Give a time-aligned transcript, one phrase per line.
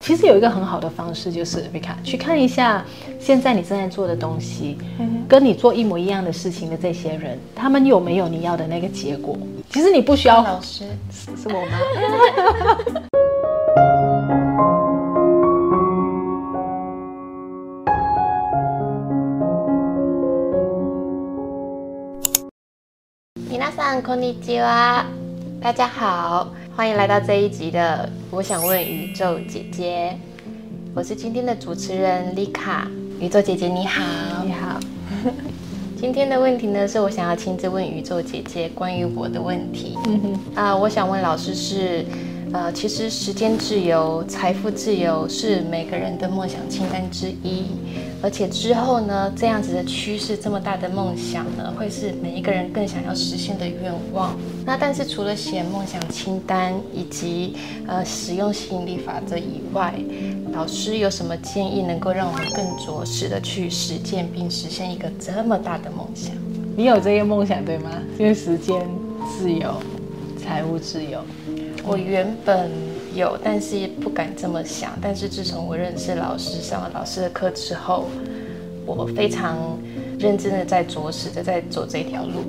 [0.00, 2.83] 其实有一个很好的方式，就是 Rika 去看一下
[3.19, 4.77] 现在你正在做的东西，
[5.27, 9.37] 跟你做一模一样的事情的这些人，他们有没有你要的那个结果？
[9.69, 10.43] 其实你不需要。
[10.43, 11.77] 老师是我吗？
[23.49, 25.05] 皆さんこんにちは，
[25.61, 26.47] 大家好。
[26.81, 30.17] 欢迎来到这一集的，我想问宇宙姐姐，
[30.95, 32.89] 我是今天的主持人丽卡。
[33.19, 34.03] 宇宙姐姐你好，
[34.43, 34.79] 你好。
[35.95, 39.95] 今天的问题呢，是我想要亲自问宇宙姐姐关于我的问题。
[40.55, 42.03] 啊、我想问老师是。
[42.53, 47.67] 呃，其实时间自由、财富自由是每个人的梦想清单之一，
[48.23, 54.37] 而且之后呢，这样子的趋势，这么大的梦想呢，会是每一个人更想要实现的愿望。
[54.65, 57.55] 那但是除了写梦想清单以及
[57.87, 59.93] 呃使用吸引力法则以外，
[60.53, 66.31] 老师有什么建议能够让我们更着实的去实践并实现一个这么大的梦想？
[66.77, 67.89] 你有这个梦想对吗？
[68.19, 68.87] 因为时间
[69.25, 69.73] 自由、
[70.37, 71.21] 财务自由。
[71.83, 72.69] 我原本
[73.13, 74.91] 有，但是不敢这么想。
[75.01, 78.07] 但是自从我认识老师，上了老师的课之后，
[78.85, 79.57] 我非常
[80.19, 82.43] 认真的在着实的在走这条路。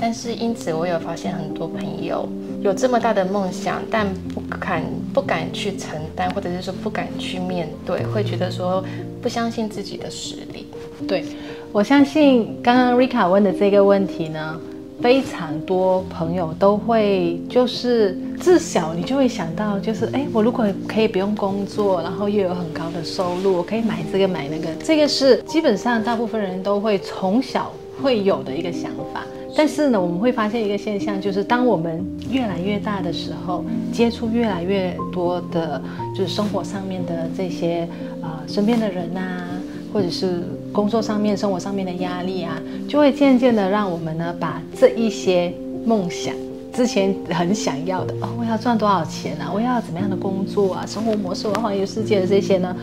[0.00, 2.28] 但是因此，我有发现很多朋友
[2.62, 8.84] 有这么大的梦想，但不敢不敢去承担，或者是说不敢去面对，会觉得说
[9.22, 10.66] 不相信自己的实力。
[11.06, 11.24] 对，
[11.72, 14.60] 我相信刚刚 Rika 问的这个问题呢。
[15.02, 27.70] 非常多朋友都会，就是自小你就会想到，就是哎，我如果可以不用工作，然后又有很高的收入，我可以买这个买那个，这个是基本上大部分人都会从小
[28.02, 29.24] 会有的一个想法。
[29.56, 35.80] 但是呢，我们会发现一个现象，就是当我们越来越大的时候，接触越来越多的，
[36.16, 37.88] 就是生活上面的这些
[38.20, 39.48] 啊、身边的人啊。
[39.92, 40.42] 或者是
[40.74, 45.54] 工作上面、生活上面的压力啊，就会渐渐的让我们呢，把这一些
[45.86, 46.34] 梦想，
[46.72, 52.76] 之前很想要的哦，我要赚多少钱啊，我要怎么样的工作啊，生活模式，我要环游世界的这些呢，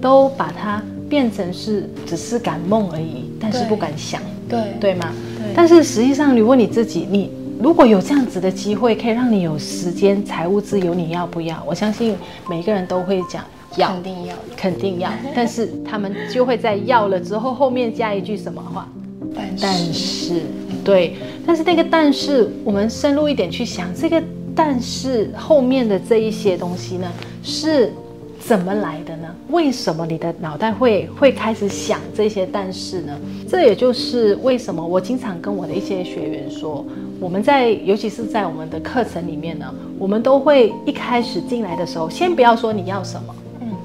[0.00, 5.12] 都把它变成是只是敢梦而已，但是不敢想，对对吗？
[5.38, 5.52] 对。
[5.54, 7.30] 但是实际上，你问你自己，你
[7.62, 11.62] 如果有这样子的机会，可以让你有时间、财务自由，你要不要？
[11.64, 12.16] 我相信
[12.50, 13.44] 每个人都会讲。
[13.76, 18.88] 要肯定要，肯定要，但是他们就会在要了之后后面加一句什么话？
[19.34, 20.42] 但是，但是，
[20.84, 21.14] 对，
[21.46, 24.22] 但是那个但是，我们深入一点去想，这个
[24.54, 27.06] 但是后面的这一些东西呢，
[27.42, 27.92] 是
[28.40, 29.28] 怎么来的呢？
[29.48, 33.12] 为什么你的脑袋会会开始想这些但是呢？
[33.48, 36.84] 这也就是为什么我经常跟我的一些学员说，
[37.20, 43.34] 我们在尤其是在我们的课程里面呢，我们都会一开始进来的时候，先不要说你要什么。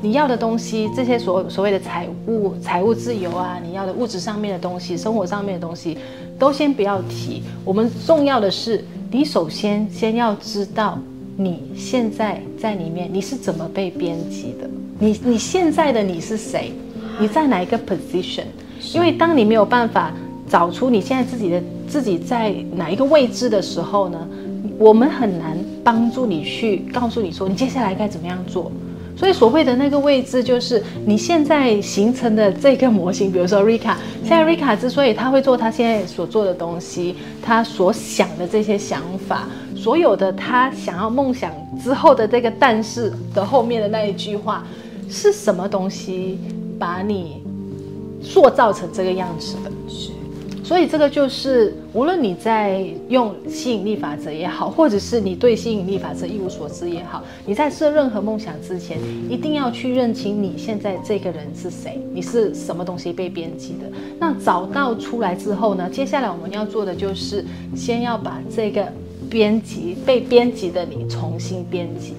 [0.03, 5.95] 你要的东西，这些所所谓的财务、财务自由啊，你要的物质上面的东西，生活上面的东西，
[6.39, 7.43] 都先不要提。
[7.63, 10.97] 我们重要的是，你首先先要知道
[11.37, 14.67] 你现在在里面你是怎么被编辑的，
[14.97, 16.71] 你你现在的你是谁，
[17.19, 18.45] 你在哪一个 position？
[18.95, 20.11] 因为当你没有办法
[20.49, 24.27] 找出你现在自己的自己在哪一个位置的时候呢，
[24.79, 28.71] 我们很难帮助你去告诉你说你接下来该怎么样做。
[29.15, 33.31] 所以所谓的那个位置，就是你现在形成的这个模型。
[33.31, 41.51] 比如说 Rika，现在 Rika 之所以他会做他现在所做的东西，他所想的这些想法，所有的他想要梦想
[41.83, 44.63] 之后的这个但是的后面的那一句话，
[45.09, 46.39] 是什么东西
[46.79, 47.43] 把你
[48.21, 49.71] 塑造成这个样子的？
[50.63, 58.97] 所以这个就是，无论你在用吸引力法则也好，或者是你对吸引力法则一无所知也好，你在设任何梦想之前，
[59.29, 63.91] 一定要去认清你现在这个人是谁，你是什么东西被编辑的。
[64.19, 67.43] 那找到出来之后呢，接下来我们要做的就是，
[67.75, 68.87] 先要把这个
[69.29, 72.13] 编辑被编辑的你重新编辑，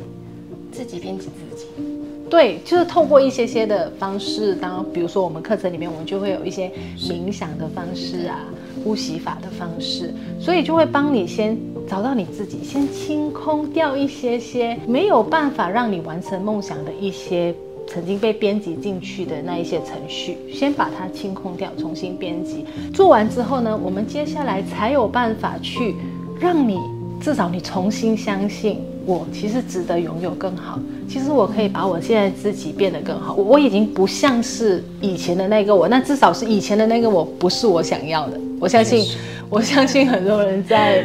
[0.71, 1.92] 自己编辑自己。
[2.33, 8.41] 对，就是透过一些些的方式，当比如说我们课程里面，我们就会有一些冥想的方式啊，
[8.83, 11.55] 呼吸法的方式，所以就会帮你先
[11.87, 17.55] 找到你自己，先清空掉一些些没有办法让你完成梦想的一些
[17.87, 22.65] 曾经被编辑进去的那一些程序，先把它清空掉，重新编辑。
[22.95, 25.95] 做完之后呢，我们接下来才有办法去
[26.41, 26.79] 让你
[27.21, 28.81] 至少你重新相信。
[29.05, 30.79] 我其实值得拥有更好。
[31.13, 33.35] 其实我可以把我现在自己变得更好。
[33.35, 38.41] 我已经不像是以前的那个我，那至少是以前的那个我不是我想要的。
[38.59, 39.05] 我相信，
[39.51, 41.05] 我相信很多人在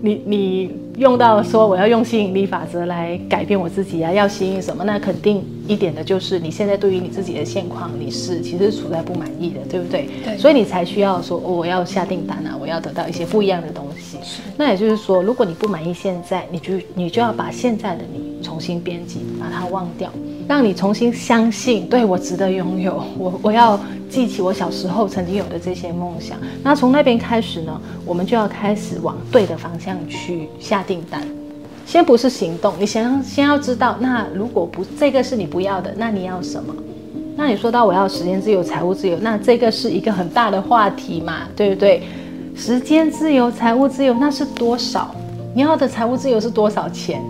[0.00, 4.84] 你你用到说我要用吸引力法则来改变我自己啊，要吸引什么？
[4.84, 10.08] 那肯定一点的就是你现在对于你自己的现况，你是其实处在不满意的，对不对？
[10.24, 10.38] 对。
[10.38, 14.16] 所以你才需要说，哦，我要下订单啊，我要得到一些不一样的东西。
[14.22, 14.42] 是。
[14.56, 20.10] 那也就是说，如果你不满意现在，你就你就要把现在的你重新编辑，把它忘掉，
[20.48, 23.78] 让你重新相信，对，我值得拥有，我我要。
[24.10, 31.22] 记起我小时候曾经有的这些梦想，那从那边开始呢，我们就要开始往对的方向去下订单。
[31.86, 36.74] 先不是行动，你先先要知道，那如果不这个是你不要的，那你要什么？
[37.36, 42.02] 那你说到我要时间自由、财务自由，那这个是一个很大的话题嘛，对不对？
[42.56, 45.14] 时间自由、财务自由，那是多少？
[45.54, 47.22] 你要的财务自由是多少钱？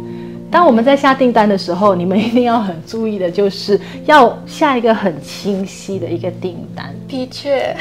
[0.50, 6.92] 当我们在下订单的时候，你们一定要很注意的，就是要下一个很清晰的一个订单。
[7.06, 7.74] 的确，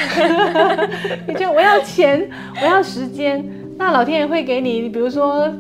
[1.25, 2.30] 的确，我要钱，
[2.62, 3.44] 我要时间。
[3.77, 5.51] 那老天爷会给你，比如说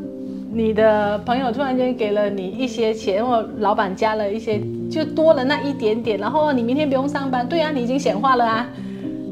[0.51, 7.47] 你的朋友突然间给了你一些钱，或老板加了一些，就多了那一点点，然后你明天不用上班。
[7.47, 8.67] 对啊，你已经显化了啊。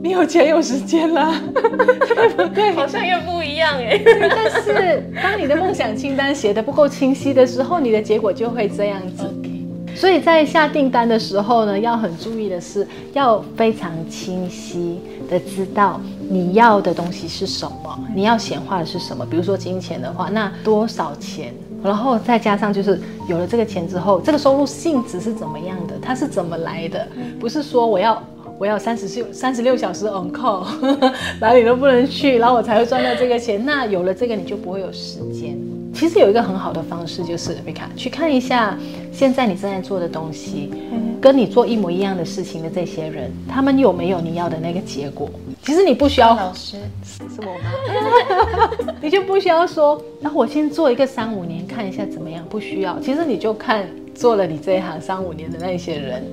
[0.02, 2.72] 你有钱有时间啦， 对不对？
[2.72, 4.00] 好像又不一样哎。
[4.06, 9.24] 但是当你的梦想清单写的不够清晰的时候，你的结果就会这样子。
[9.24, 9.98] Okay.
[9.98, 16.00] 所以在下订单的时候呢，要很注意的是，要非常清晰的知道
[16.30, 19.26] 你要的东西是什么，你要显化的是什么。
[19.26, 21.54] 比如说金钱的话，那多少钱？
[21.84, 25.96] 然后再加上就是有了这个钱之后，这个收入性质是怎么样的？
[26.02, 27.08] 它是怎么来的？
[27.40, 28.22] 不是说我要。
[28.58, 30.66] 我要三十六三十六小时 on call，
[31.40, 33.64] 哪里都不能去，然后我才会赚到这个钱。
[33.64, 35.58] 那有了这个，你就不会有时间。
[35.94, 37.58] 其实有一个很好的方式，就是
[37.96, 38.78] 去看一下
[39.12, 40.72] 现在你正在做的东西，
[41.20, 45.30] 跟你做一模一样的事情的这些人，他们有没有你要的那个结果？
[45.64, 48.94] 其实你不需要老师是我吗？
[49.02, 52.44] 你就不需要说，然后我先做一个三五年看一下怎么样？
[52.50, 53.00] 不需要。
[53.00, 56.24] 其实你就看做了你这一行三五年的那些人。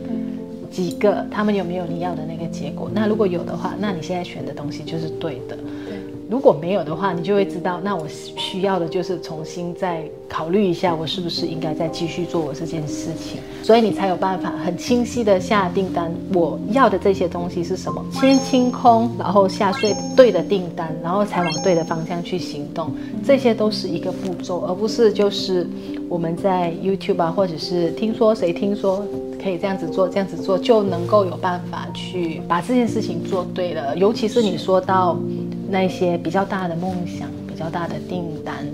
[0.74, 2.90] 几个，他们有没有你要的那个结果？
[2.92, 5.56] 那如果有的话，那你现在选的东西就是对的。
[5.86, 5.94] 对，
[6.28, 13.38] 如果没有的话，你就会知道，那我需要的就是重新再考虑一下，我是不是应该再继续做我这件事情。
[13.62, 18.04] 所以你才有办法很清晰的下订单，我要的这些东西是什么？
[18.10, 22.90] 先清空，然后下最对的订单，然后才往对的方向去行动。
[23.24, 25.68] 这些都是一个步骤，而不是就是
[26.08, 29.06] 我们在 YouTube 啊，或者是听说谁听说。
[29.44, 33.94] 可以这样子做，这样子做就能够有办法去把这件事情做对了。
[33.94, 35.18] 尤其是你说到
[35.68, 38.66] 那些比较大的梦想、比较大的订单，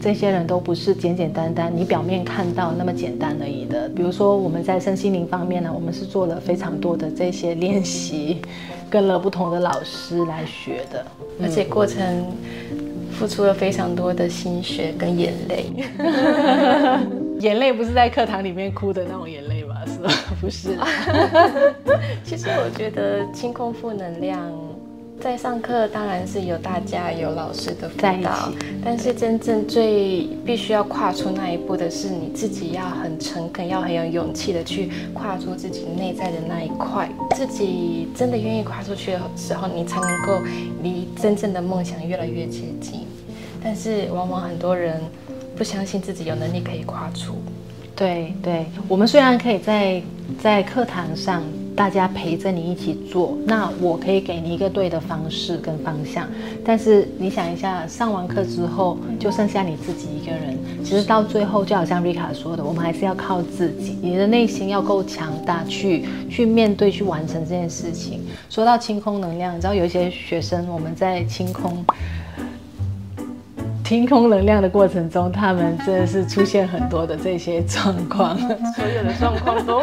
[0.00, 3.88] 这些人都不是简简单单你表面看到那么简单而已的。
[3.90, 8.38] 比如说我们在身心灵方面呢，我们是做了非常多的这些练习，
[8.90, 11.06] 跟了不同的老师来学的，
[11.40, 12.26] 而且过程
[13.12, 15.66] 付出了非常多的心血跟眼泪。
[17.38, 19.64] 眼泪不是在课堂里面哭的那种眼泪。
[20.40, 20.76] 不是，
[22.24, 24.52] 其实我觉得清空负能量，
[25.20, 28.52] 在上课当然是有大家有老师的辅导，
[28.84, 40.38] 但是真正最必须要跨出那一步的是你自己，要很诚恳，要很有勇气的去跨出自己内在的那一块，自己真的愿意跨出去的时候，你才能够
[40.82, 43.06] 离真正的梦想越来越接近。
[43.62, 45.00] 但是往往很多人
[45.56, 47.34] 不相信自己有能力可以跨出。
[47.96, 50.02] 对对，我们虽然可以在
[50.38, 51.42] 在课堂上，
[51.74, 56.28] 大家陪着你一起做，那我可以给你一个对的方式跟方向，
[56.62, 68.20] 但是你想一下，上完课之后就剩下你自己一个人，其实到最后就好像瑞卡说的，我们还是要靠自己，你的内心要够强大，去去面对，去完成这件事情。
[68.50, 71.82] 说到清空能量，你知道有一些学生我们在清空。
[73.86, 79.80] 清空能量的过程中，他们真的是出现很多的这些状况，所有的状况都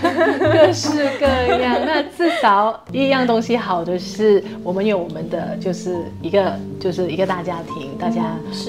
[0.40, 0.88] 各式
[1.20, 1.76] 各样。
[1.84, 8.22] 那至少一样东西好的是，我们有我们的就是一个就是一个大家庭，大家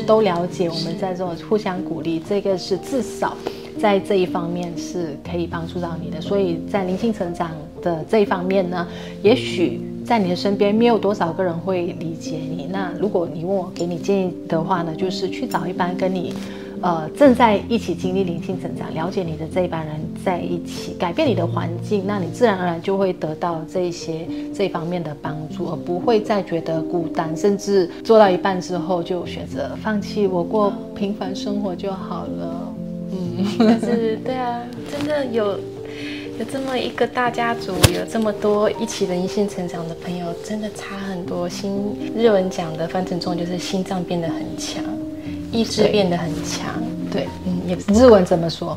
[0.06, 3.38] 都了解我们在这种互相鼓励，这个是至少
[3.80, 6.20] 在这一方面是可以帮助到你的。
[6.20, 8.86] 所以在灵性成长的这一方面呢，
[9.22, 9.80] 也许。
[10.06, 12.68] 在你的身边，没有多少个人会理解你。
[12.72, 16.34] 那如果你问我给你建议的话呢，就是去找一班跟你，
[16.82, 32.74] 呃，正在一起经历灵性成长、了解你的这一班人在一起，改变你的环境，那你自然而然就会得到这些这方面的帮助，而不会再觉得孤单，甚至做到一半之后就选择放弃，我过平凡生活就好了。
[33.12, 35.58] 嗯， 但是对啊，真的有。
[36.39, 41.49] 有这么一个大家族，有这么多一起灵性成长的朋友，真的差很多。
[41.49, 44.83] 心日文讲的翻成中就是心脏变得很强，
[45.51, 46.83] 意志变得很强。
[47.11, 48.77] 对，嗯，也日文怎么说？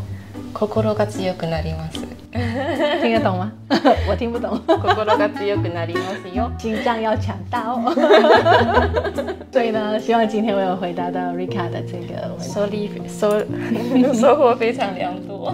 [0.53, 2.04] 心が强くなります。
[3.01, 3.51] 听得懂吗？
[4.07, 4.59] 我听不懂。
[4.67, 6.49] 心が强くなりますよ。
[6.57, 7.93] 心脏要强大哦。
[9.51, 13.39] 所以呢，希望今天我有回答到 Rika 的这个收利收
[14.13, 15.51] 收获非常良多。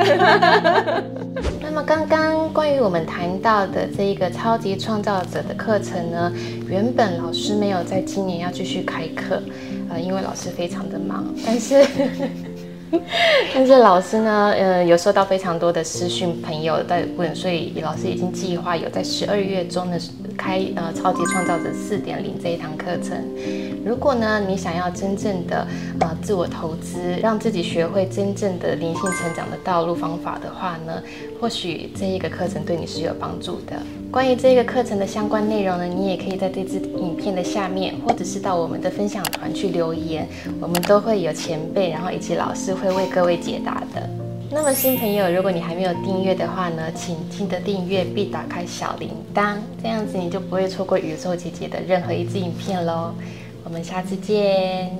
[1.61, 6.31] 那么刚刚关于我们谈到的这一个超级创造者的课程呢，
[6.67, 9.41] 原本老师没有在今年要继续开课，
[9.89, 11.83] 呃，因为老师非常的忙，但是。
[13.54, 19.98] 但是老师呢，呃，有收到非常多的私讯朋友在问，所以老师已经计划有在十二月中的
[20.36, 23.16] 开呃超级创造者四点零这一堂课程。
[23.84, 25.66] 如果呢，你想要真正的
[26.00, 31.02] 呃自我投资，让自己学会真正的灵性成长的道路方法的话呢，
[31.40, 33.72] 或许这一个课程对你是有帮助的。
[34.10, 40.28] 关于这个课程的相关内容呢，你也可以在这支影片的下面，或者是到我们的分享团去留言，
[40.60, 44.10] 我们都会有前辈，然后以及老师会为各位解答的。
[44.50, 53.14] 那么新朋友，如果你还没有订阅的话呢，请记得订阅并打开小铃铛，这样子你就不会错过宇宙姐姐的任何一支影片喽。
[53.62, 54.90] 我们下次见。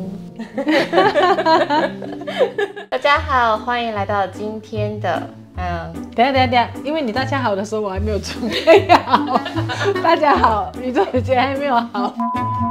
[2.89, 5.21] 大家好，欢迎来到今天的。
[5.57, 9.39] 嗯，等下等下等下，因为你大家好的时候我还没有准备好。
[10.01, 12.15] 大家好，宇宙姐姐还没有好。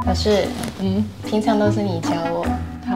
[0.07, 0.47] 老师，
[0.79, 2.47] 嗯，平常都是你教我，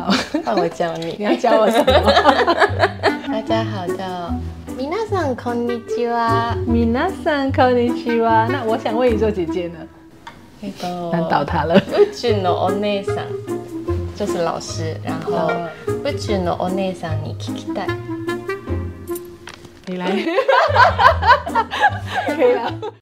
[0.05, 0.13] 好，
[0.45, 1.17] 换我教你。
[1.19, 1.85] 你要教我什么？
[3.27, 4.35] 大家好的，
[4.77, 6.57] 皆さんこんにちは。
[6.67, 8.49] 皆さんこんにちは。
[8.49, 9.79] 那我想问宇宙姐姐呢？
[10.61, 11.81] 那个难倒她了。
[11.99, 13.27] 宇宙のお姉さん
[14.17, 15.51] 就是老师，然后
[16.05, 17.89] 宇宙のお姉さんに闻きたい。
[19.87, 20.25] 你来，
[22.27, 22.93] 可以了。